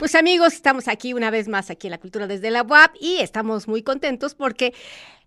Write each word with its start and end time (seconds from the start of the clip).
Pues 0.00 0.14
amigos, 0.14 0.54
estamos 0.54 0.88
aquí 0.88 1.12
una 1.12 1.30
vez 1.30 1.46
más 1.46 1.68
aquí 1.68 1.88
en 1.88 1.90
la 1.90 1.98
Cultura 1.98 2.26
desde 2.26 2.50
la 2.50 2.62
UAP 2.62 2.96
y 2.98 3.18
estamos 3.18 3.68
muy 3.68 3.82
contentos 3.82 4.34
porque 4.34 4.72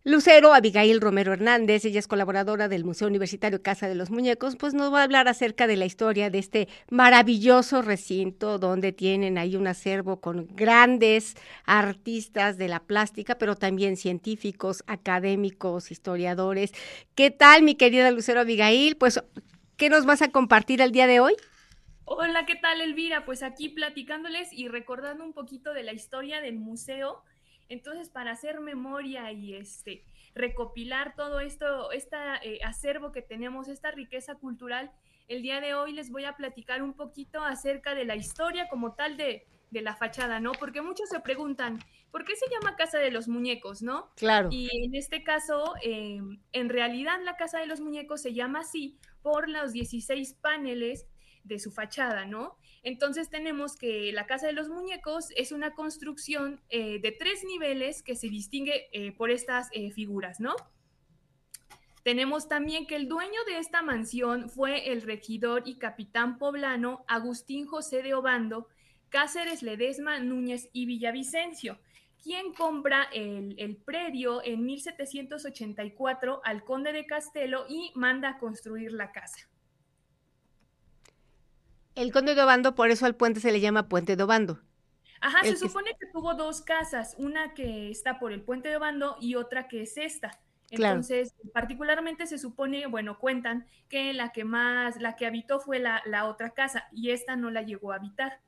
Lucero 0.04 0.52
Abigail 0.52 1.00
Romero 1.00 1.32
Hernández, 1.32 1.86
ella 1.86 2.00
es 2.00 2.08
colaboradora 2.08 2.68
del 2.68 2.84
Museo 2.84 3.08
Universitario 3.08 3.62
Casa 3.62 3.88
de 3.88 3.94
los 3.94 4.10
Muñecos, 4.10 4.56
pues 4.56 4.74
nos 4.74 4.92
va 4.92 5.02
a 5.02 5.04
hablar 5.04 5.28
acerca 5.28 5.68
de 5.68 5.78
la 5.78 5.86
historia 5.86 6.32
de 6.32 6.40
este 6.40 6.70
maravilloso 6.90 7.84
recinto 7.84 8.58
donde 8.58 8.94
tienen 8.94 9.38
ahí 9.38 9.58
un 9.58 9.68
acervo 9.68 10.20
con 10.20 10.48
grandes 10.56 11.36
artistas 11.68 12.58
de 12.58 12.68
la 12.68 12.80
plástica, 12.80 13.36
pero 13.36 13.56
también 13.56 13.96
científicos, 13.96 14.84
académicos, 14.88 15.92
historiadores. 15.92 16.72
¿Qué 17.14 17.30
tal, 17.30 17.62
mi 17.62 17.76
querida 17.76 18.10
Lucero 18.10 18.40
Abigail? 18.40 18.98
Pues, 18.98 19.24
¿qué 19.78 19.90
nos 19.90 20.08
vas 20.08 20.24
a 20.24 20.30
compartir 20.30 20.82
el 20.82 20.92
día 20.92 21.06
de 21.06 21.20
hoy? 21.20 21.36
Hola, 22.06 22.46
¿qué 22.46 22.56
tal 22.56 22.82
Elvira? 22.82 23.26
Pues 23.26 23.44
aquí 23.44 23.70
platicándoles 23.70 24.52
y 24.52 24.68
recordando 24.68 25.24
un 25.24 25.34
poquito 25.34 25.74
de 25.74 25.84
la 25.84 25.94
historia 25.94 26.42
del 26.42 26.60
museo 26.60 27.24
entonces, 27.70 28.10
para 28.10 28.32
hacer 28.32 28.60
memoria 28.60 29.32
y 29.32 29.56
este, 29.56 30.04
recopilar 30.36 31.16
todo 31.16 31.40
esto, 31.40 31.92
este 31.92 32.18
acervo 32.64 33.12
que 33.12 33.22
tenemos, 33.22 33.68
esta 33.68 33.92
riqueza 33.92 34.36
cultural, 34.36 34.92
el 35.28 35.42
día 35.42 35.62
de 35.62 35.74
hoy 35.74 35.94
les 35.94 36.12
voy 36.12 36.26
a 36.26 36.36
platicar 36.36 36.84
un 36.84 36.94
poquito 36.94 37.44
acerca 37.44 37.96
de 37.96 38.06
la 38.06 38.16
historia 38.16 38.68
como 38.68 38.94
tal 38.94 39.18
de, 39.18 39.48
de 39.72 39.82
la 39.82 39.96
fachada, 39.96 40.40
¿no? 40.40 40.52
Porque 40.52 40.82
muchos 40.82 41.10
se 41.10 41.20
preguntan, 41.22 41.80
¿por 42.12 42.26
qué 42.26 42.36
se 42.36 42.46
llama 42.50 42.76
Casa 42.76 43.00
de 43.00 43.10
los 43.10 43.28
Muñecos, 43.28 43.82
no? 43.82 44.12
Claro. 44.18 44.50
Y 44.52 44.70
en 44.86 44.94
este 44.96 45.24
caso, 45.24 45.74
eh, 45.82 46.20
en 46.52 46.70
realidad 46.70 47.20
la 47.24 47.38
Casa 47.38 47.60
de 47.60 47.66
los 47.66 47.80
Muñecos 47.80 48.22
se 48.22 48.34
llama 48.34 48.60
así 48.60 49.00
por 49.22 49.50
los 49.50 49.72
16 49.72 50.34
paneles 50.36 51.08
de 51.44 51.60
su 51.60 51.72
fachada, 51.72 52.26
¿no? 52.26 52.58
Entonces 52.84 53.30
tenemos 53.30 53.78
que 53.78 54.12
la 54.12 54.26
Casa 54.26 54.48
de 54.48 54.54
los 54.54 54.70
Muñecos 54.70 55.30
es 55.36 55.52
una 55.52 55.74
construcción 55.74 56.62
eh, 56.70 57.00
de 57.00 57.12
tres 57.12 57.44
niveles 57.46 58.04
que 58.04 58.16
se 58.16 58.28
distingue 58.28 58.90
eh, 58.92 59.14
por 59.14 59.32
estas 59.32 59.70
eh, 59.72 59.92
figuras, 59.92 60.40
¿no? 60.40 60.56
Tenemos 62.04 62.50
también 62.50 62.86
que 62.86 62.98
el 62.98 63.08
dueño 63.08 63.46
de 63.48 63.60
esta 63.60 63.82
mansión 63.82 64.50
fue 64.50 64.92
el 64.92 65.02
regidor 65.02 65.64
y 65.66 65.76
capitán 65.76 66.38
poblano 66.38 67.06
Agustín 67.08 67.66
José 67.66 68.02
de 68.04 68.14
Obando, 68.14 68.68
Cáceres 69.08 69.64
Ledesma, 69.64 70.20
Núñez 70.20 70.70
y 70.74 70.86
Villavicencio, 70.86 71.80
quien 72.22 72.54
compra 72.54 73.04
el, 73.14 73.56
el 73.58 73.78
predio 73.78 74.44
en 74.44 74.66
1784 74.66 76.42
al 76.44 76.66
conde 76.66 76.92
de 76.92 77.06
Castelo 77.06 77.66
y 77.70 77.94
manda 77.96 78.30
a 78.30 78.38
construir 78.38 78.92
la 78.92 79.14
casa. 79.14 79.53
El 81.96 82.12
conde 82.12 82.36
de 82.36 82.44
Obando, 82.44 82.76
por 82.76 82.90
eso 82.90 83.06
al 83.06 83.16
puente 83.16 83.40
se 83.40 83.52
le 83.52 83.60
llama 83.60 83.88
puente 83.88 84.16
de 84.16 84.24
Obando. 84.24 84.60
Ajá, 85.22 85.44
se 85.44 85.56
supone 85.56 85.96
que 86.00 86.08
tuvo 86.08 86.34
dos 86.34 86.62
casas, 86.62 87.16
una 87.18 87.54
que 87.54 87.90
está 87.90 88.20
por 88.20 88.34
el 88.34 88.42
puente 88.42 88.70
de 88.70 88.78
Obando 88.78 89.16
y 89.22 89.36
otra 89.36 89.68
que 89.68 89.84
es 89.84 89.98
esta. 89.98 90.40
Entonces, 90.70 91.36
particularmente 91.54 92.26
se 92.26 92.38
supone, 92.38 92.88
bueno, 92.88 93.20
cuentan 93.20 93.68
que 93.90 94.12
la 94.14 94.32
que 94.32 94.44
más, 94.44 95.00
la 95.00 95.16
que 95.16 95.28
habitó 95.28 95.60
fue 95.60 95.80
la, 95.80 96.02
la 96.06 96.26
otra 96.26 96.50
casa 96.50 96.88
y 96.92 97.12
esta 97.12 97.36
no 97.36 97.52
la 97.52 97.62
llegó 97.62 97.92
a 97.92 97.98
habitar. 97.98 98.40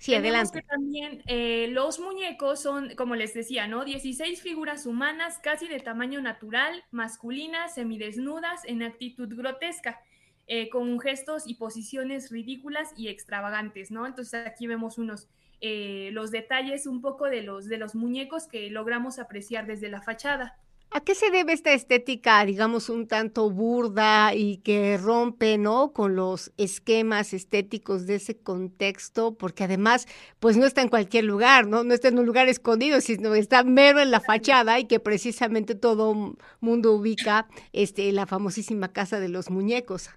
Sí, 0.00 0.14
adelante. 0.14 0.62
también 0.62 1.22
eh, 1.26 1.68
los 1.72 2.00
muñecos 2.00 2.62
son, 2.62 2.94
como 2.94 3.16
les 3.16 3.34
decía, 3.34 3.66
¿no? 3.66 3.84
16 3.84 4.40
figuras 4.40 4.86
humanas 4.86 5.38
casi 5.42 5.68
de 5.68 5.78
tamaño 5.78 6.22
natural, 6.22 6.82
masculinas, 6.90 7.74
semidesnudas, 7.74 8.64
en 8.64 8.82
actitud 8.82 9.28
grotesca. 9.36 10.00
Eh, 10.46 10.68
con 10.68 10.98
gestos 10.98 11.44
y 11.46 11.54
posiciones 11.54 12.30
ridículas 12.30 12.92
y 12.96 13.06
extravagantes, 13.06 13.92
¿no? 13.92 14.04
Entonces 14.04 14.44
aquí 14.46 14.66
vemos 14.66 14.98
unos, 14.98 15.28
eh, 15.60 16.10
los 16.12 16.32
detalles 16.32 16.88
un 16.88 17.00
poco 17.00 17.26
de 17.26 17.42
los, 17.42 17.66
de 17.68 17.78
los 17.78 17.94
muñecos 17.94 18.48
que 18.48 18.68
logramos 18.68 19.20
apreciar 19.20 19.66
desde 19.66 19.88
la 19.88 20.02
fachada. 20.02 20.58
¿A 20.92 20.98
qué 20.98 21.14
se 21.14 21.30
debe 21.30 21.52
esta 21.52 21.72
estética, 21.72 22.44
digamos, 22.44 22.88
un 22.88 23.06
tanto 23.06 23.48
burda 23.48 24.34
y 24.34 24.56
que 24.56 24.98
rompe, 24.98 25.56
¿no? 25.56 25.92
Con 25.92 26.16
los 26.16 26.50
esquemas 26.56 27.32
estéticos 27.32 28.08
de 28.08 28.16
ese 28.16 28.36
contexto, 28.36 29.36
porque 29.36 29.62
además, 29.62 30.08
pues 30.40 30.56
no 30.56 30.66
está 30.66 30.82
en 30.82 30.88
cualquier 30.88 31.26
lugar, 31.26 31.68
¿no? 31.68 31.84
No 31.84 31.94
está 31.94 32.08
en 32.08 32.18
un 32.18 32.26
lugar 32.26 32.48
escondido, 32.48 33.00
sino 33.00 33.36
está 33.36 33.62
mero 33.62 34.00
en 34.00 34.10
la 34.10 34.18
fachada 34.18 34.80
y 34.80 34.86
que 34.86 34.98
precisamente 34.98 35.76
todo 35.76 36.34
mundo 36.58 36.92
ubica 36.92 37.46
este, 37.72 38.10
la 38.10 38.26
famosísima 38.26 38.92
casa 38.92 39.20
de 39.20 39.28
los 39.28 39.48
muñecos. 39.48 40.10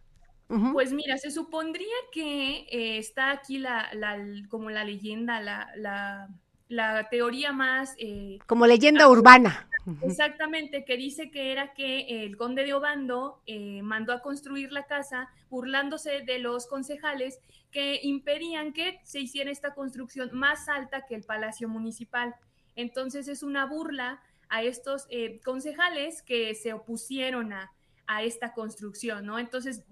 Pues 0.72 0.94
mira, 0.94 1.18
se 1.18 1.32
supondría 1.32 1.96
que 2.12 2.68
eh, 2.70 2.98
está 2.98 3.32
aquí 3.32 3.58
la, 3.58 3.90
como 4.50 4.70
la 4.70 4.84
leyenda, 4.84 5.42
la, 5.42 6.30
la, 6.68 7.10
teoría 7.10 7.52
más... 7.52 7.96
Eh, 7.98 8.40
como 8.48 8.68
leyenda 8.68 9.08
urbana. 9.08 9.68
Exactamente, 10.02 10.86
que 10.86 10.96
dice 10.98 11.30
que 11.30 11.52
era 11.52 11.74
que 11.74 12.26
el 12.26 12.38
conde 12.38 12.64
de 12.64 12.74
Obando 12.74 13.42
eh, 13.46 13.82
mandó 13.82 14.14
a 14.14 14.22
construir 14.22 14.72
la 14.72 14.84
casa 14.86 15.30
burlándose 15.50 16.22
de 16.22 16.40
los 16.40 16.68
concejales 16.68 17.40
que 17.72 18.00
impedían 18.04 18.74
que 18.74 19.00
se 19.04 19.20
hiciera 19.20 19.52
esta 19.52 19.74
construcción 19.74 20.30
más 20.34 20.70
alta 20.70 21.06
que 21.06 21.16
el 21.16 21.24
palacio 21.24 21.68
municipal. 21.68 22.34
Entonces 22.76 23.28
es 23.28 23.44
una 23.44 23.66
burla 23.66 24.22
a 24.50 24.64
estos 24.64 25.08
concejales 25.44 26.22
que 26.22 26.54
se 26.54 26.74
opusieron 26.74 27.54
a, 27.54 27.72
a 28.08 28.24
esta 28.24 28.54
construcción, 28.54 29.26
¿no? 29.26 29.40
Entonces 29.40 29.84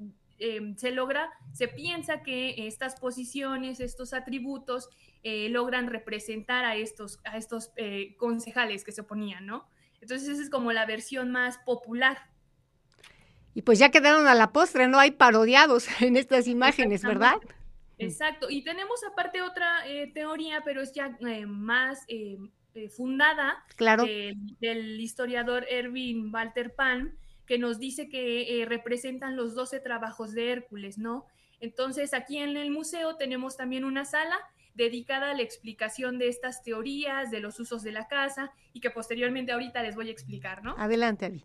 Em, 0.44 0.76
se 0.76 0.90
logra, 0.90 1.30
se 1.54 1.68
piensa 1.68 2.24
que 2.24 2.66
estas 2.66 3.00
posiciones, 3.00 3.80
estos 3.80 4.12
atributos 4.12 4.90
eh, 5.22 5.50
logran 5.50 5.86
representar 5.86 6.66
a 6.66 6.76
estos, 6.76 7.20
a 7.26 7.38
estos 7.38 7.72
eh, 7.76 8.16
concejales 8.18 8.84
que 8.84 8.92
se 8.92 9.02
oponían, 9.02 9.46
¿no? 9.46 9.68
Entonces 10.02 10.28
esa 10.28 10.42
es 10.42 10.50
como 10.50 10.72
la 10.72 10.88
versión 10.88 11.32
más 11.32 11.60
popular. 11.60 12.18
Y 13.54 13.62
pues 13.62 13.78
ya 13.78 13.92
quedaron 13.92 14.26
a 14.26 14.34
la 14.34 14.52
postre, 14.52 14.88
¿no? 14.88 14.98
Hay 14.98 15.12
parodiados 15.12 15.88
en 16.02 16.18
estas 16.18 16.48
imágenes, 16.48 17.04
¿verdad? 17.04 17.36
Exacto. 18.00 18.50
Y 18.50 18.64
tenemos 18.64 19.04
aparte 19.04 19.44
otra 19.44 19.88
eh, 19.88 20.12
teoría, 20.12 20.64
pero 20.66 20.82
es 20.82 20.92
ya 20.92 21.16
más 21.46 22.00
fundada 22.98 23.64
claro. 23.76 24.06
del 24.06 25.00
historiador 25.00 25.68
Erwin 25.70 26.34
Walter 26.34 26.74
Palm, 26.74 27.12
que 27.52 27.58
nos 27.58 27.80
dice 27.80 28.08
que 28.08 28.62
eh, 28.62 28.66
representan 28.66 29.36
los 29.36 29.56
12 29.56 29.82
trabajos 29.82 30.32
de 30.32 30.54
Hércules, 30.54 30.98
¿no? 30.98 31.26
Entonces, 31.60 32.14
aquí 32.14 32.38
en 32.38 32.56
el 32.56 32.72
museo 32.72 33.18
tenemos 33.18 33.58
también 33.58 33.84
una 33.84 34.06
sala 34.06 34.40
dedicada 34.74 35.32
a 35.32 35.34
la 35.34 35.42
explicación 35.42 36.18
de 36.18 36.30
estas 36.30 36.64
teorías, 36.64 37.30
de 37.30 37.42
los 37.42 37.60
usos 37.60 37.84
de 37.84 37.92
la 37.92 38.08
casa 38.08 38.54
y 38.72 38.80
que 38.80 38.90
posteriormente 38.90 39.52
ahorita 39.52 39.84
les 39.84 39.98
voy 39.98 40.08
a 40.08 40.14
explicar, 40.14 40.64
¿no? 40.64 40.76
Adelante, 40.78 41.26
Abby. 41.26 41.44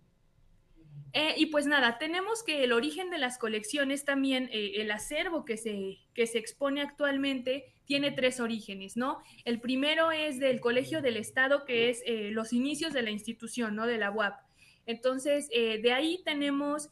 Eh, 1.12 1.34
y 1.39 1.47
pues 1.47 1.66
nada, 1.66 1.99
tenemos 1.99 2.45
que 2.45 2.62
el 2.62 2.72
origen 2.72 3.11
de 3.11 3.19
las 3.19 3.37
colecciones 3.37 4.05
también, 4.05 4.49
eh, 4.53 4.75
el 4.77 4.93
acervo 4.93 5.45
que 5.45 5.56
se, 5.56 5.99
que 6.15 6.28
se 6.28 6.39
expone 6.39 6.83
actualmente, 6.83 7.75
tiene 7.84 8.12
tres 8.12 8.39
orígenes, 8.39 8.97
¿no? 8.97 9.19
El 9.45 9.61
primero 9.61 10.12
es 10.12 10.39
del 10.39 10.61
Colegio 10.61 11.03
del 11.03 11.16
Estado, 11.16 11.65
que 11.65 11.91
es 11.91 12.05
los 12.33 12.53
inicios 12.53 12.93
de 12.93 13.03
la 13.03 13.11
institución, 13.11 13.75
¿no? 13.75 13.89
De 13.89 13.99
la 13.99 14.12
UAP. 14.12 14.46
Entonces, 14.87 15.49
eh, 15.53 15.81
de 15.83 15.93
ahí 15.93 16.23
tenemos 16.25 16.91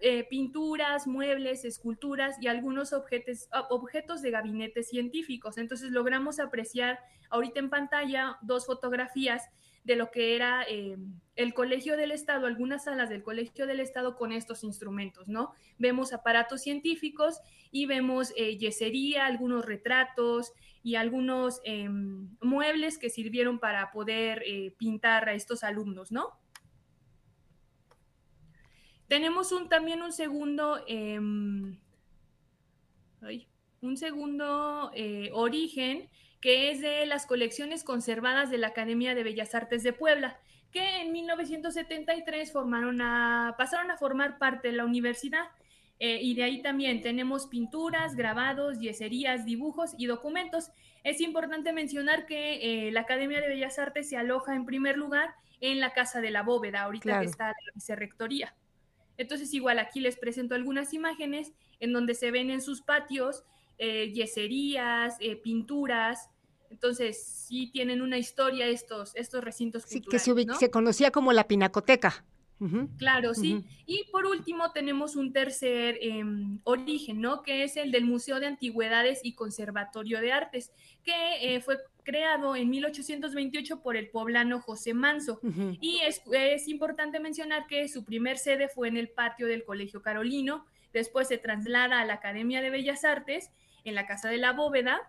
eh, 0.00 0.24
pinturas, 0.30 1.06
muebles, 1.06 1.64
esculturas 1.64 2.36
y 2.40 2.46
algunos 2.46 2.92
objetos, 2.92 3.48
objetos 3.70 4.22
de 4.22 4.30
gabinetes 4.30 4.88
científicos. 4.88 5.58
Entonces, 5.58 5.90
logramos 5.90 6.38
apreciar 6.38 7.00
ahorita 7.30 7.58
en 7.58 7.70
pantalla 7.70 8.38
dos 8.40 8.66
fotografías 8.66 9.42
de 9.82 9.96
lo 9.96 10.10
que 10.10 10.34
era 10.34 10.62
eh, 10.62 10.96
el 11.36 11.52
Colegio 11.52 11.98
del 11.98 12.12
Estado, 12.12 12.46
algunas 12.46 12.84
salas 12.84 13.10
del 13.10 13.22
Colegio 13.22 13.66
del 13.66 13.80
Estado 13.80 14.16
con 14.16 14.32
estos 14.32 14.64
instrumentos, 14.64 15.28
¿no? 15.28 15.52
Vemos 15.76 16.14
aparatos 16.14 16.62
científicos 16.62 17.40
y 17.70 17.84
vemos 17.84 18.32
yesería, 18.34 19.26
algunos 19.26 19.66
retratos 19.66 20.52
y 20.82 20.94
algunos 20.94 21.60
em, 21.64 22.34
muebles 22.40 22.96
que 22.96 23.10
sirvieron 23.10 23.58
para 23.58 23.90
poder 23.90 24.42
pintar 24.78 25.28
a 25.28 25.34
estos 25.34 25.64
alumnos, 25.64 26.10
¿no? 26.12 26.38
Tenemos 29.08 29.52
un, 29.52 29.68
también 29.68 30.02
un 30.02 30.12
segundo, 30.12 30.82
em, 30.86 31.76
un 33.80 33.96
segundo 33.96 34.90
eh, 34.94 35.30
origen 35.32 36.08
que 36.40 36.70
es 36.70 36.82
de 36.82 37.06
las 37.06 37.24
colecciones 37.24 37.84
conservadas 37.84 38.50
de 38.50 38.58
la 38.58 38.66
Academia 38.68 39.14
de 39.14 39.22
Bellas 39.22 39.54
Artes 39.54 39.82
de 39.82 39.94
Puebla, 39.94 40.38
que 40.70 41.00
en 41.00 41.10
1973 41.12 42.52
formaron 42.52 43.00
a, 43.00 43.54
pasaron 43.56 43.90
a 43.90 43.96
formar 43.96 44.36
parte 44.38 44.68
de 44.68 44.74
la 44.74 44.84
universidad. 44.84 45.48
Eh, 46.00 46.18
y 46.20 46.34
de 46.34 46.42
ahí 46.42 46.60
también 46.60 47.00
tenemos 47.00 47.46
pinturas, 47.46 48.14
grabados, 48.14 48.78
yeserías, 48.78 49.46
dibujos 49.46 49.94
y 49.96 50.04
documentos. 50.04 50.70
Es 51.02 51.22
importante 51.22 51.72
mencionar 51.72 52.26
que 52.26 52.88
eh, 52.88 52.92
la 52.92 53.00
Academia 53.00 53.40
de 53.40 53.48
Bellas 53.48 53.78
Artes 53.78 54.08
se 54.08 54.18
aloja 54.18 54.54
en 54.54 54.66
primer 54.66 54.98
lugar 54.98 55.34
en 55.60 55.80
la 55.80 55.94
Casa 55.94 56.20
de 56.20 56.30
la 56.30 56.42
Bóveda, 56.42 56.82
ahorita 56.82 57.20
que 57.20 57.26
está 57.26 57.46
la 57.46 57.72
vicerrectoría. 57.74 58.54
Entonces 59.16 59.52
igual 59.54 59.78
aquí 59.78 60.00
les 60.00 60.16
presento 60.16 60.54
algunas 60.54 60.92
imágenes 60.92 61.52
en 61.80 61.92
donde 61.92 62.14
se 62.14 62.30
ven 62.30 62.50
en 62.50 62.60
sus 62.60 62.82
patios 62.82 63.44
yeserías, 63.78 65.16
pinturas. 65.42 66.30
Entonces, 66.70 67.22
sí 67.24 67.70
tienen 67.72 68.02
una 68.02 68.18
historia 68.18 68.66
estos, 68.66 69.14
estos 69.14 69.44
recintos 69.44 69.82
culturales. 69.82 70.22
Sí, 70.22 70.34
que 70.34 70.54
se, 70.58 70.70
conocía 70.70 71.10
como 71.10 71.32
la 71.32 71.46
Pinacoteca. 71.46 72.24
Claro, 72.96 73.34
sí. 73.34 73.64
Y 73.86 74.04
por 74.10 74.26
último 74.26 74.72
tenemos 74.72 75.16
un 75.16 75.32
tercer 75.32 75.98
em, 76.00 76.60
origen, 76.64 77.20
¿no? 77.20 77.42
Que 77.42 77.64
es 77.64 77.76
el 77.76 77.90
del 77.90 78.04
Museo 78.04 78.40
de 78.40 78.46
Antigüedades 78.46 79.20
y 79.22 79.34
Conservatorio 79.34 80.20
de 80.20 80.32
Artes, 80.32 80.72
que 81.02 81.12
eh, 81.42 81.60
fue 81.60 81.78
creado 82.04 82.54
en 82.56 82.70
1828 82.70 83.82
por 83.82 83.96
el 83.96 84.08
poblano 84.08 84.60
José 84.60 84.94
Manso. 84.94 85.40
Y 85.80 86.00
es, 86.06 86.22
es, 86.32 86.68
importante 86.68 87.20
mencionar 87.20 87.66
que 87.66 87.88
su 87.88 88.04
primer 88.04 88.38
sede 88.38 88.68
fue 88.68 88.88
en 88.88 88.96
el 88.96 89.08
patio 89.08 89.46
del 89.46 89.64
Colegio 89.64 90.02
Carolino, 90.02 90.64
después 90.92 91.28
se 91.28 91.38
traslada 91.38 92.00
a 92.00 92.04
la 92.04 92.14
Academia 92.14 92.62
de 92.62 92.70
Bellas 92.70 93.04
Artes, 93.04 93.50
en 93.84 93.94
la 93.94 94.06
Casa 94.06 94.28
de 94.28 94.38
la 94.38 94.52
Bóveda, 94.52 95.00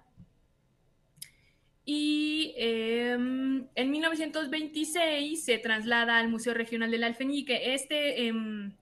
y 1.86 2.56
em, 2.58 3.68
en 3.76 3.92
1926 3.92 5.46
se 5.46 5.58
traslada 5.60 6.18
al 6.18 6.30
Museo 6.30 6.56
Regional 6.56 6.90
del 6.90 7.04
Alfeñique. 7.04 7.76
Este, 7.76 8.28
em, 8.28 8.76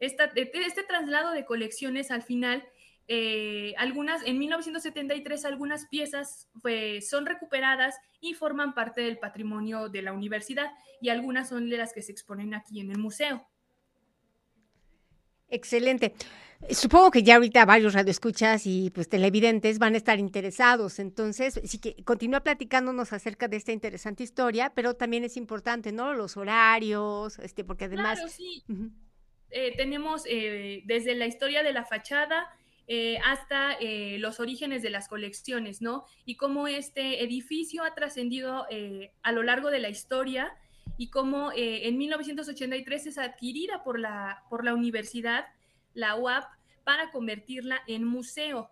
este, 0.00 0.30
este 0.34 0.82
traslado 0.82 1.32
de 1.32 1.44
colecciones 1.44 2.10
al 2.10 2.22
final, 2.22 2.66
eh, 3.08 3.74
algunas, 3.76 4.26
en 4.26 4.38
1973 4.38 5.44
algunas 5.44 5.86
piezas 5.88 6.48
son 7.06 7.26
recuperadas 7.26 7.96
y 8.20 8.34
forman 8.34 8.72
parte 8.72 9.02
del 9.02 9.18
patrimonio 9.18 9.88
de 9.88 10.00
la 10.02 10.12
universidad 10.12 10.70
y 11.02 11.10
algunas 11.10 11.48
son 11.48 11.68
de 11.68 11.76
las 11.76 11.92
que 11.92 12.02
se 12.02 12.12
exponen 12.12 12.54
aquí 12.54 12.80
en 12.80 12.90
el 12.90 12.98
museo. 12.98 13.49
Excelente. 15.50 16.14
Supongo 16.68 17.10
que 17.10 17.22
ya 17.22 17.36
ahorita 17.36 17.64
varios 17.64 17.94
radioescuchas 17.94 18.66
y 18.66 18.90
pues 18.90 19.08
televidentes 19.08 19.78
van 19.78 19.94
a 19.94 19.96
estar 19.96 20.18
interesados. 20.18 20.98
Entonces, 20.98 21.58
sí 21.64 21.78
que 21.78 21.96
continúa 22.04 22.40
platicándonos 22.40 23.12
acerca 23.14 23.48
de 23.48 23.56
esta 23.56 23.72
interesante 23.72 24.22
historia, 24.22 24.70
pero 24.74 24.94
también 24.94 25.24
es 25.24 25.36
importante, 25.38 25.90
¿no? 25.90 26.12
Los 26.12 26.36
horarios, 26.36 27.38
este, 27.38 27.64
porque 27.64 27.86
además. 27.86 28.18
Claro, 28.18 28.30
sí. 28.30 28.62
Eh, 29.50 29.74
tenemos 29.76 30.22
eh, 30.26 30.82
desde 30.84 31.14
la 31.14 31.26
historia 31.26 31.62
de 31.62 31.72
la 31.72 31.84
fachada 31.84 32.46
eh, 32.86 33.18
hasta 33.24 33.78
los 34.18 34.38
orígenes 34.38 34.82
de 34.82 34.90
las 34.90 35.08
colecciones, 35.08 35.80
¿no? 35.80 36.04
Y 36.24 36.36
cómo 36.36 36.68
este 36.68 37.22
edificio 37.22 37.84
ha 37.84 37.94
trascendido 37.94 38.66
a 39.22 39.32
lo 39.32 39.42
largo 39.42 39.70
de 39.70 39.78
la 39.78 39.88
historia 39.88 40.52
y 40.96 41.08
cómo 41.08 41.50
en 41.54 41.96
1983 41.96 43.06
es 43.06 43.18
adquirida 43.18 43.82
por 43.82 43.98
la, 43.98 44.44
por 44.50 44.64
la 44.64 44.74
universidad 44.74 45.46
la 45.94 46.16
UAP 46.16 46.44
para 46.84 47.10
convertirla 47.10 47.82
en 47.86 48.04
museo. 48.04 48.70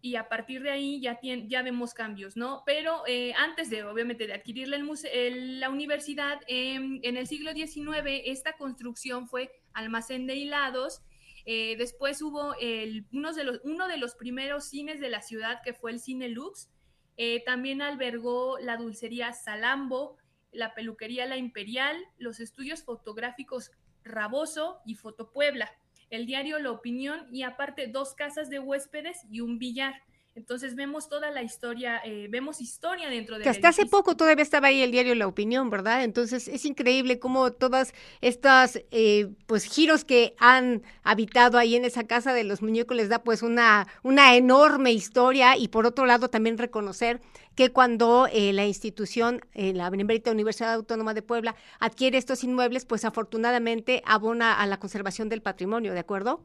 Y 0.00 0.14
a 0.14 0.28
partir 0.28 0.62
de 0.62 0.70
ahí 0.70 1.00
ya, 1.00 1.18
ya 1.22 1.62
vemos 1.62 1.92
cambios, 1.92 2.36
¿no? 2.36 2.62
Pero 2.64 3.02
eh, 3.08 3.32
antes 3.34 3.68
de, 3.68 3.82
obviamente, 3.82 4.28
de 4.28 4.34
adquirirla 4.34 4.76
el 4.76 5.60
la 5.60 5.70
universidad, 5.70 6.40
em, 6.46 7.00
en 7.02 7.16
el 7.16 7.26
siglo 7.26 7.52
XIX, 7.52 8.22
esta 8.24 8.56
construcción 8.56 9.26
fue 9.26 9.50
almacén 9.72 10.26
de 10.28 10.36
hilados. 10.36 11.02
Eh, 11.46 11.74
después 11.78 12.22
hubo 12.22 12.54
el, 12.60 13.06
uno, 13.12 13.32
de 13.32 13.42
los, 13.42 13.60
uno 13.64 13.88
de 13.88 13.96
los 13.96 14.14
primeros 14.14 14.64
cines 14.64 15.00
de 15.00 15.08
la 15.08 15.20
ciudad, 15.20 15.62
que 15.64 15.74
fue 15.74 15.90
el 15.90 15.98
Cine 15.98 16.28
Lux. 16.28 16.68
Eh, 17.16 17.42
también 17.44 17.82
albergó 17.82 18.58
la 18.60 18.76
dulcería 18.76 19.32
Salambo, 19.32 20.16
la 20.52 20.74
peluquería 20.74 21.26
La 21.26 21.36
Imperial, 21.36 21.96
los 22.18 22.40
estudios 22.40 22.82
fotográficos 22.82 23.70
Raboso 24.04 24.80
y 24.86 24.94
Fotopuebla 24.94 25.70
el 26.10 26.26
diario 26.26 26.58
La 26.58 26.70
Opinión 26.70 27.26
y 27.30 27.42
aparte 27.42 27.86
dos 27.86 28.14
casas 28.14 28.48
de 28.48 28.58
huéspedes 28.58 29.26
y 29.30 29.40
un 29.40 29.58
billar. 29.58 29.94
Entonces 30.38 30.76
vemos 30.76 31.08
toda 31.08 31.32
la 31.32 31.42
historia, 31.42 32.00
eh, 32.04 32.28
vemos 32.30 32.60
historia 32.60 33.08
dentro 33.08 33.36
de... 33.36 33.42
Que 33.42 33.48
hasta 33.48 33.68
hace 33.68 33.86
poco 33.86 34.16
todavía 34.16 34.44
estaba 34.44 34.68
ahí 34.68 34.82
el 34.82 34.92
diario 34.92 35.16
La 35.16 35.26
Opinión, 35.26 35.68
¿verdad? 35.68 36.04
Entonces 36.04 36.46
es 36.46 36.64
increíble 36.64 37.18
cómo 37.18 37.52
todas 37.52 37.92
estas, 38.20 38.80
eh, 38.92 39.30
pues, 39.46 39.64
giros 39.64 40.04
que 40.04 40.36
han 40.38 40.84
habitado 41.02 41.58
ahí 41.58 41.74
en 41.74 41.84
esa 41.84 42.06
casa 42.06 42.32
de 42.34 42.44
los 42.44 42.62
muñecos 42.62 42.96
les 42.96 43.08
da 43.08 43.24
pues 43.24 43.42
una, 43.42 43.88
una 44.04 44.36
enorme 44.36 44.92
historia 44.92 45.56
y 45.56 45.68
por 45.68 45.86
otro 45.86 46.06
lado 46.06 46.30
también 46.30 46.56
reconocer 46.56 47.20
que 47.56 47.70
cuando 47.70 48.28
eh, 48.32 48.52
la 48.52 48.64
institución, 48.64 49.40
la 49.54 49.90
Benemérita 49.90 50.30
Universidad 50.30 50.74
Autónoma 50.74 51.14
de 51.14 51.22
Puebla, 51.22 51.56
adquiere 51.80 52.16
estos 52.16 52.44
inmuebles, 52.44 52.84
pues 52.84 53.04
afortunadamente 53.04 54.04
abona 54.06 54.54
a 54.54 54.66
la 54.68 54.78
conservación 54.78 55.28
del 55.28 55.42
patrimonio, 55.42 55.94
¿de 55.94 55.98
acuerdo? 55.98 56.44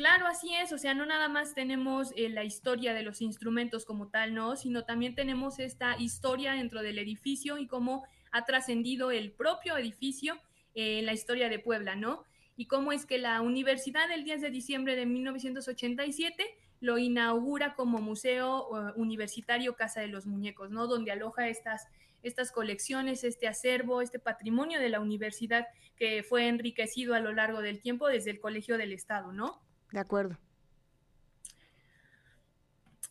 Claro, 0.00 0.26
así 0.26 0.54
es, 0.54 0.72
o 0.72 0.78
sea, 0.78 0.94
no 0.94 1.04
nada 1.04 1.28
más 1.28 1.52
tenemos 1.52 2.14
eh, 2.16 2.30
la 2.30 2.42
historia 2.42 2.94
de 2.94 3.02
los 3.02 3.20
instrumentos 3.20 3.84
como 3.84 4.08
tal, 4.08 4.32
¿no? 4.32 4.56
Sino 4.56 4.86
también 4.86 5.14
tenemos 5.14 5.58
esta 5.58 5.94
historia 5.98 6.54
dentro 6.54 6.80
del 6.80 6.98
edificio 6.98 7.58
y 7.58 7.66
cómo 7.66 8.06
ha 8.32 8.46
trascendido 8.46 9.10
el 9.10 9.30
propio 9.30 9.76
edificio 9.76 10.40
en 10.72 11.04
la 11.04 11.12
historia 11.12 11.50
de 11.50 11.58
Puebla, 11.58 11.96
¿no? 11.96 12.24
Y 12.56 12.64
cómo 12.64 12.92
es 12.92 13.04
que 13.04 13.18
la 13.18 13.42
universidad 13.42 14.10
el 14.10 14.24
10 14.24 14.40
de 14.40 14.50
diciembre 14.50 14.96
de 14.96 15.04
1987 15.04 16.46
lo 16.80 16.96
inaugura 16.96 17.74
como 17.74 18.00
Museo 18.00 18.68
uh, 18.70 18.98
Universitario 18.98 19.76
Casa 19.76 20.00
de 20.00 20.08
los 20.08 20.24
Muñecos, 20.24 20.70
¿no? 20.70 20.86
Donde 20.86 21.12
aloja 21.12 21.46
estas, 21.48 21.88
estas 22.22 22.52
colecciones, 22.52 23.22
este 23.22 23.48
acervo, 23.48 24.00
este 24.00 24.18
patrimonio 24.18 24.80
de 24.80 24.88
la 24.88 25.00
universidad 25.00 25.66
que 25.98 26.22
fue 26.22 26.48
enriquecido 26.48 27.14
a 27.14 27.20
lo 27.20 27.34
largo 27.34 27.60
del 27.60 27.82
tiempo 27.82 28.08
desde 28.08 28.30
el 28.30 28.40
Colegio 28.40 28.78
del 28.78 28.94
Estado, 28.94 29.30
¿no? 29.34 29.60
De 29.92 30.00
acuerdo. 30.00 30.38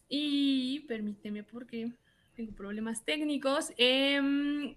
Y 0.08 0.82
permíteme 0.82 1.44
porque 1.44 1.92
tengo 2.36 2.54
problemas 2.54 3.06
técnicos. 3.06 3.72
Em, 3.78 4.76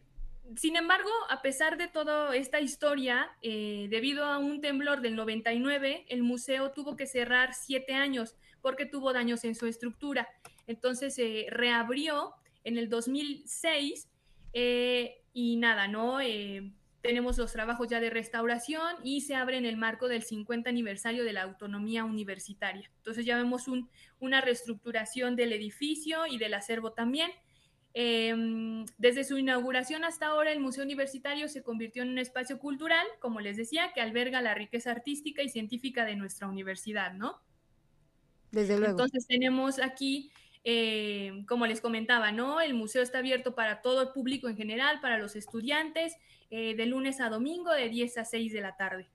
sin 0.56 0.76
embargo, 0.76 1.10
a 1.30 1.40
pesar 1.40 1.78
de 1.78 1.88
toda 1.88 2.36
esta 2.36 2.60
historia, 2.60 3.30
eh, 3.40 3.86
debido 3.88 4.24
a 4.24 4.38
un 4.38 4.60
temblor 4.60 5.00
del 5.00 5.16
99, 5.16 6.04
el 6.08 6.22
museo 6.22 6.72
tuvo 6.72 6.96
que 6.96 7.06
cerrar 7.06 7.54
siete 7.54 7.94
años 7.94 8.36
porque 8.60 8.84
tuvo 8.84 9.12
daños 9.12 9.44
en 9.44 9.54
su 9.54 9.66
estructura. 9.66 10.28
Entonces 10.66 11.14
se 11.14 11.46
reabrió 11.48 12.34
en 12.64 12.76
el 12.76 12.88
2006 12.88 14.08
eh, 14.52 15.22
y 15.32 15.56
nada, 15.56 15.88
¿no? 15.88 16.18
Eh, 17.02 17.08
tenemos 17.08 17.38
los 17.38 17.52
trabajos 17.52 17.88
ya 17.88 18.00
de 18.00 18.10
restauración 18.10 18.96
y 19.02 19.22
se 19.22 19.34
abre 19.34 19.58
en 19.58 19.66
el 19.66 19.76
marco 19.76 20.08
del 20.08 20.22
50 20.22 20.70
aniversario 20.70 21.24
de 21.24 21.32
la 21.32 21.42
autonomía 21.42 22.04
universitaria. 22.04 22.90
Entonces 22.98 23.24
ya 23.24 23.36
vemos 23.36 23.66
una 24.20 24.40
reestructuración 24.40 25.36
del 25.36 25.52
edificio 25.52 26.26
y 26.26 26.38
del 26.38 26.54
acervo 26.54 26.92
también. 26.92 27.30
Em, 27.94 28.86
desde 28.96 29.22
su 29.24 29.36
inauguración 29.36 30.04
hasta 30.04 30.28
ahora, 30.28 30.50
el 30.50 30.60
Museo 30.60 30.82
Universitario 30.82 31.48
se 31.48 31.62
convirtió 31.62 32.02
en 32.02 32.08
un 32.08 32.18
espacio 32.18 32.58
cultural, 32.58 33.06
como 33.20 33.40
les 33.40 33.56
decía, 33.56 33.92
que 33.94 34.00
alberga 34.00 34.40
la 34.40 34.54
riqueza 34.54 34.92
artística 34.92 35.42
y 35.42 35.50
científica 35.50 36.06
de 36.06 36.16
nuestra 36.16 36.48
universidad, 36.48 37.12
¿no? 37.12 37.42
Desde 38.50 38.78
luego. 38.78 38.92
Entonces 38.92 39.26
tenemos 39.26 39.78
aquí 39.78 40.30
eh, 40.64 41.44
como 41.48 41.66
les 41.66 41.80
comentaba, 41.80 42.32
¿no? 42.32 42.60
El 42.60 42.74
museo 42.74 43.02
está 43.02 43.18
abierto 43.18 43.54
para 43.54 43.82
todo 43.82 44.02
el 44.02 44.08
público 44.08 44.48
en 44.48 44.56
general, 44.56 45.00
para 45.00 45.18
los 45.18 45.34
estudiantes, 45.34 46.16
eh, 46.50 46.74
de 46.76 46.86
lunes 46.86 47.20
a 47.20 47.28
domingo, 47.28 47.72
de 47.72 47.88
10 47.88 48.18
a 48.18 48.24
6 48.24 48.52
de 48.52 48.60
la 48.60 48.76
tarde. 48.76 49.08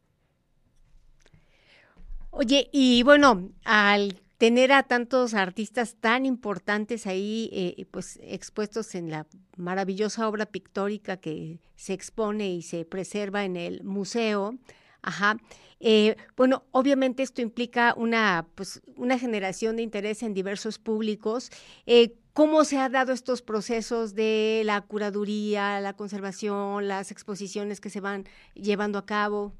Oye, 2.31 2.69
y 2.71 3.03
bueno, 3.03 3.51
al 3.63 4.19
tener 4.37 4.71
a 4.71 4.83
tantos 4.83 5.33
artistas 5.33 5.95
tan 5.99 6.25
importantes 6.25 7.07
ahí, 7.07 7.49
eh, 7.51 7.85
pues 7.89 8.19
expuestos 8.21 8.93
en 8.95 9.09
la 9.09 9.25
maravillosa 9.55 10.27
obra 10.27 10.45
pictórica 10.45 11.17
que 11.17 11.59
se 11.75 11.93
expone 11.93 12.49
y 12.49 12.61
se 12.61 12.85
preserva 12.85 13.45
en 13.45 13.55
el 13.55 13.83
museo, 13.83 14.57
ajá, 15.01 15.37
eh, 15.79 16.15
bueno, 16.35 16.65
obviamente 16.71 17.23
esto 17.23 17.41
implica 17.41 17.93
una, 17.95 18.47
pues, 18.55 18.81
una 18.95 19.19
generación 19.19 19.75
de 19.75 19.83
interés 19.83 20.23
en 20.23 20.33
diversos 20.33 20.79
públicos. 20.79 21.51
Eh, 21.85 22.15
¿Cómo 22.33 22.63
se 22.65 22.77
han 22.77 22.91
dado 22.91 23.13
estos 23.13 23.41
procesos 23.41 24.13
de 24.13 24.61
la 24.65 24.81
curaduría, 24.81 25.79
la 25.79 25.93
conservación, 25.93 26.87
las 26.87 27.11
exposiciones 27.11 27.81
que 27.81 27.89
se 27.89 27.99
van 27.99 28.25
llevando 28.53 28.99
a 28.99 29.05
cabo? 29.05 29.53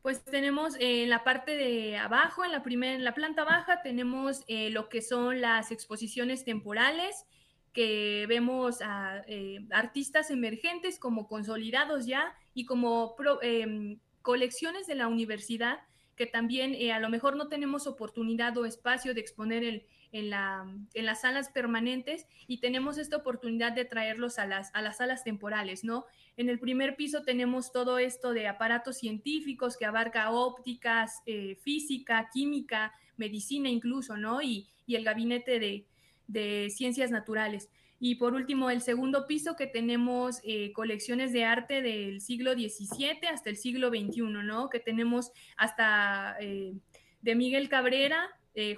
Pues 0.00 0.24
tenemos 0.24 0.76
eh, 0.76 1.02
en 1.02 1.10
la 1.10 1.24
parte 1.24 1.56
de 1.56 1.98
abajo, 1.98 2.44
en 2.44 2.52
la 2.52 2.62
primera, 2.62 2.94
en 2.94 3.04
la 3.04 3.14
planta 3.14 3.44
baja, 3.44 3.82
tenemos 3.82 4.44
lo 4.48 4.88
que 4.88 5.02
son 5.02 5.40
las 5.40 5.70
exposiciones 5.70 6.44
temporales, 6.44 7.26
que 7.74 8.24
vemos 8.28 8.80
a 8.80 9.22
artistas 9.70 10.30
emergentes 10.30 10.98
como 10.98 11.28
consolidados 11.28 12.06
ya 12.06 12.34
y 12.54 12.64
como 12.64 13.14
em, 13.42 13.98
colecciones 14.28 14.86
de 14.86 14.94
la 14.94 15.08
universidad 15.08 15.78
que 16.14 16.26
también 16.26 16.74
eh, 16.74 16.92
a 16.92 17.00
lo 17.00 17.08
mejor 17.08 17.34
no 17.34 17.48
tenemos 17.48 17.86
oportunidad 17.86 18.54
o 18.58 18.66
espacio 18.66 19.14
de 19.14 19.22
exponer 19.22 19.64
el, 19.64 19.86
en, 20.12 20.28
la, 20.28 20.70
en 20.92 21.06
las 21.06 21.22
salas 21.22 21.48
permanentes 21.48 22.26
y 22.46 22.60
tenemos 22.60 22.98
esta 22.98 23.16
oportunidad 23.16 23.72
de 23.72 23.86
traerlos 23.86 24.38
a 24.38 24.44
las, 24.44 24.70
a 24.74 24.82
las 24.82 24.98
salas 24.98 25.24
temporales, 25.24 25.82
¿no? 25.82 26.04
En 26.36 26.50
el 26.50 26.58
primer 26.58 26.94
piso 26.94 27.22
tenemos 27.22 27.72
todo 27.72 27.98
esto 27.98 28.34
de 28.34 28.48
aparatos 28.48 28.98
científicos 28.98 29.78
que 29.78 29.86
abarca 29.86 30.30
ópticas, 30.30 31.22
eh, 31.24 31.56
física, 31.62 32.28
química, 32.30 32.92
medicina 33.16 33.70
incluso, 33.70 34.18
¿no? 34.18 34.42
Y, 34.42 34.68
el 34.88 35.04
gabinete 35.04 35.58
de, 35.58 35.86
de, 36.26 36.68
ciencias 36.68 37.10
naturales. 37.10 37.70
Y 38.00 38.14
por 38.16 38.34
último, 38.34 38.70
el 38.70 38.80
segundo 38.80 39.26
piso 39.26 39.56
que 39.56 39.66
tenemos 39.66 40.40
eh, 40.44 40.72
colecciones 40.72 41.32
de 41.32 41.44
arte 41.44 41.82
del 41.82 42.20
siglo 42.20 42.52
XVII 42.52 43.26
hasta 43.32 43.50
el 43.50 43.56
siglo 43.56 43.88
XXI, 43.88 44.22
¿no? 44.22 44.68
Que 44.70 44.78
tenemos 44.78 45.32
hasta 45.56 46.36
eh, 46.40 46.74
de 47.22 47.34
Miguel 47.34 47.68
Cabrera, 47.68 48.28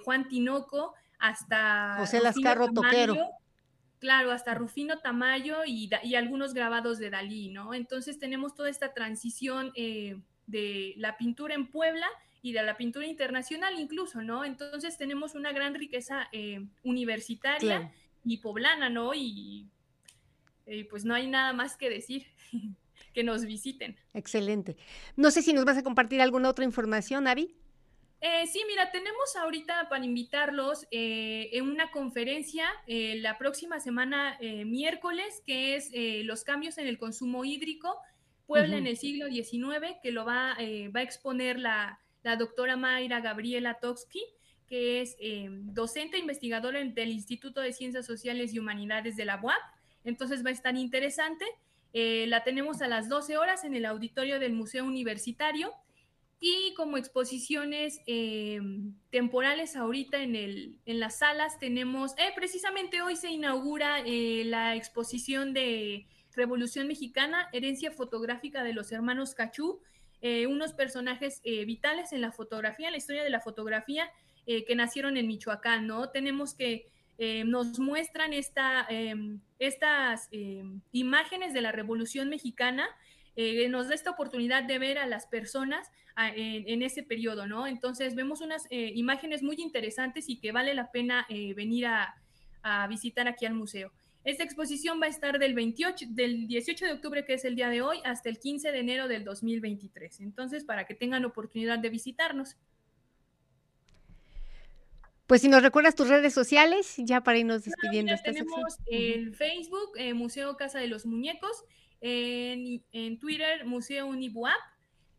Juan 0.04 0.28
Tinoco, 0.28 0.94
hasta... 1.18 1.96
José 1.98 2.20
Lascarro 2.20 2.68
Toquero. 2.72 3.16
Claro, 4.00 4.32
hasta 4.32 4.54
Rufino 4.54 4.98
Tamayo 5.00 5.58
y, 5.66 5.90
algunos 6.14 6.54
grabados 6.54 6.98
de 6.98 7.10
Dalí, 7.10 7.50
¿no? 7.50 7.74
Entonces 7.74 8.18
tenemos 8.18 8.54
toda 8.54 8.70
esta 8.70 8.94
transición 8.94 9.72
eh, 9.76 10.18
de 10.46 10.94
la 10.96 11.18
pintura 11.18 11.54
en 11.54 11.70
Puebla 11.70 12.06
y 12.40 12.52
de 12.52 12.62
la 12.62 12.78
pintura 12.78 13.06
internacional 13.06 13.78
incluso, 13.78 14.22
¿no? 14.22 14.46
Entonces 14.46 14.96
tenemos 14.96 15.34
una 15.34 15.52
gran 15.52 15.74
riqueza 15.74 16.28
eh, 16.32 16.66
universitaria 16.82 17.92
y 18.24 18.38
poblana, 18.38 18.88
¿no? 18.88 19.14
Y 19.14 19.68
pues 20.88 21.04
no 21.04 21.14
hay 21.14 21.26
nada 21.26 21.52
más 21.52 21.76
que 21.76 21.90
decir. 21.90 22.26
que 23.12 23.24
nos 23.24 23.44
visiten. 23.44 23.96
Excelente. 24.14 24.76
No 25.16 25.30
sé 25.30 25.42
si 25.42 25.52
nos 25.52 25.64
vas 25.64 25.78
a 25.78 25.82
compartir 25.82 26.20
alguna 26.20 26.48
otra 26.48 26.64
información, 26.64 27.26
Avi. 27.26 27.54
Eh, 28.20 28.46
sí, 28.46 28.62
mira, 28.66 28.90
tenemos 28.90 29.34
ahorita 29.34 29.88
para 29.88 30.04
invitarlos 30.04 30.86
eh, 30.90 31.48
en 31.52 31.68
una 31.68 31.90
conferencia 31.90 32.66
eh, 32.86 33.16
la 33.16 33.38
próxima 33.38 33.80
semana, 33.80 34.38
miércoles, 34.40 35.42
que 35.46 35.76
es 35.76 35.90
los 36.24 36.44
cambios 36.44 36.76
en 36.78 36.86
el 36.86 36.98
consumo 36.98 37.44
hídrico, 37.44 37.98
Puebla 38.46 38.78
en 38.78 38.88
el 38.88 38.96
siglo 38.96 39.28
XIX, 39.28 39.96
que 40.02 40.10
lo 40.10 40.24
va, 40.24 40.56
va 40.58 41.00
a 41.00 41.02
exponer 41.02 41.58
la, 41.58 42.00
la, 42.24 42.34
doctora 42.34 42.76
Mayra 42.76 43.20
Gabriela 43.20 43.78
Toksky, 43.80 44.24
que 44.70 45.02
es 45.02 45.16
docente 45.74 46.16
e 46.16 46.20
investigadora 46.20 46.82
del 46.82 47.10
Instituto 47.10 47.60
de 47.60 47.74
Ciencias 47.74 48.06
Sociales 48.06 48.54
y 48.54 48.58
Humanidades 48.58 49.16
de 49.16 49.26
la 49.26 49.38
UAP. 49.38 49.60
Entonces 50.04 50.42
va 50.42 50.48
a 50.48 50.52
estar 50.52 50.74
interesante. 50.76 51.44
la 51.92 52.42
tenemos 52.44 52.80
a 52.80 52.88
las 52.88 53.10
12 53.10 53.36
horas 53.36 53.64
en 53.64 53.74
el 53.74 53.84
auditorio 53.84 54.38
del 54.38 54.52
Museo 54.52 54.84
Universitario. 54.84 55.74
Y 56.42 56.72
como 56.72 56.96
exposiciones 56.96 58.00
em, 58.06 58.94
temporales 59.10 59.76
ahorita 59.76 60.22
en, 60.22 60.34
el, 60.34 60.78
en 60.86 60.98
las 60.98 61.18
salas 61.18 61.58
tenemos, 61.58 62.12
eh, 62.12 62.32
precisamente 62.34 63.02
hoy 63.02 63.14
se 63.16 63.28
inaugura 63.28 64.00
eh, 64.06 64.44
la 64.46 64.74
exposición 64.74 65.52
de 65.52 66.06
Revolución 66.34 66.88
Mexicana, 66.88 67.50
herencia 67.52 67.90
fotográfica 67.90 68.64
de 68.64 68.72
los 68.72 68.90
hermanos 68.90 69.34
Cachú, 69.34 69.80
eh, 70.22 70.46
unos 70.46 70.72
personajes 70.72 71.42
vitales 71.42 72.12
en 72.12 72.22
la 72.22 72.32
fotografía, 72.32 72.88
en 72.88 72.92
la 72.92 72.98
historia 72.98 73.22
de 73.22 73.30
la 73.30 73.40
fotografía, 73.40 74.10
que 74.66 74.75
nacieron 74.75 75.16
en 75.16 75.26
Michoacán, 75.26 75.87
¿no? 75.87 76.11
Tenemos 76.11 76.54
que 76.54 76.88
nos 77.45 77.78
muestran 77.78 78.33
esta, 78.33 78.87
em, 78.88 79.40
estas 79.59 80.28
em, 80.33 80.80
imágenes 80.90 81.52
de 81.52 81.61
la 81.61 81.71
Revolución 81.71 82.30
Mexicana 82.30 82.88
eh, 83.37 83.69
nos 83.69 83.88
da 83.88 83.95
esta 83.95 84.11
oportunidad 84.11 84.64
de 84.64 84.78
ver 84.78 84.99
a 84.99 85.07
las 85.07 85.26
personas 85.26 85.90
ah, 86.16 86.30
en, 86.35 86.83
ese 86.83 87.02
periodo, 87.02 87.47
¿no? 87.47 87.66
Entonces 87.66 88.14
vemos 88.14 88.40
unas 88.40 88.66
eh, 88.71 88.92
imágenes 88.95 89.42
muy 89.42 89.57
interesantes 89.59 90.28
y 90.28 90.40
que 90.40 90.52
vale 90.52 90.75
la 90.75 90.90
pena 90.90 91.26
eh, 91.28 91.54
venir 91.54 91.87
a, 91.87 92.16
visitar 92.90 93.26
aquí 93.26 93.47
al 93.47 93.54
museo. 93.54 93.90
Esta 94.23 94.45
exposición 94.45 95.00
va 95.00 95.07
a 95.07 95.09
estar 95.09 95.38
del, 95.38 95.54
28, 95.54 96.09
del 96.11 96.47
18 96.47 96.85
de 96.85 96.92
octubre, 96.92 97.25
que 97.25 97.33
es 97.33 97.47
el 97.47 97.57
día 97.57 97.71
de 97.71 97.80
hoy, 97.80 98.00
hasta 98.04 98.28
el 98.28 98.38
15 98.38 98.71
de 98.71 98.78
enero 98.78 99.09
del 99.09 99.25
2023. 99.25 100.21
Entonces, 100.21 100.62
para 100.62 100.85
que 100.85 100.95
tengan 100.95 101.25
oportunidad 101.25 101.78
de 101.78 101.88
visitarnos. 101.88 102.59
Pues 105.30 105.42
si 105.42 105.49
nos 105.49 105.62
recuerdas 105.62 105.94
tus 105.94 106.08
redes 106.08 106.34
sociales, 106.34 106.96
ya 106.99 107.20
para 107.20 107.38
irnos 107.38 107.62
despidiendo. 107.62 108.12
tenemos 108.25 108.78
el 108.87 109.32
Facebook, 109.32 109.92
Museo 110.12 110.56
Casa 110.56 110.80
de 110.80 110.88
los 110.88 111.06
Muñecos, 111.06 111.52
en, 112.00 112.82
Twitter 113.20 113.64
Museo 113.64 114.08
Unibuap, 114.08 114.58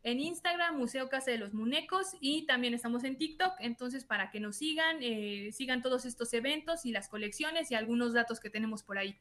en 0.03 0.20
Instagram 0.20 0.77
Museo 0.77 1.08
Casa 1.08 1.32
de 1.32 1.38
los 1.38 1.53
Muñecos 1.53 2.08
y 2.20 2.46
también 2.46 2.74
estamos 2.74 3.06
en 3.06 3.18
TikTok, 3.18 3.53
entonces 3.60 4.03
para 4.03 4.32
que 4.32 4.41
nos 4.41 4.58
sigan, 4.58 4.98
eh, 5.00 5.51
sigan 5.53 5.82
todos 5.82 6.03
estos 6.06 6.34
eventos 6.34 6.86
y 6.86 6.91
las 6.91 7.08
colecciones 7.08 7.72
y 7.72 7.75
algunos 7.75 8.12
datos 8.12 8.41
que 8.41 8.50
tenemos 8.50 8.84
por 8.84 8.98
ahí. 8.98 9.15